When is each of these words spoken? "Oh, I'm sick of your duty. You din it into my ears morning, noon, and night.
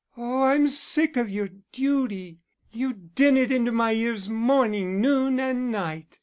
"Oh, 0.17 0.45
I'm 0.45 0.65
sick 0.67 1.15
of 1.15 1.29
your 1.29 1.49
duty. 1.71 2.39
You 2.71 2.93
din 2.93 3.37
it 3.37 3.51
into 3.51 3.71
my 3.71 3.91
ears 3.93 4.31
morning, 4.31 4.99
noon, 4.99 5.39
and 5.39 5.69
night. 5.71 6.17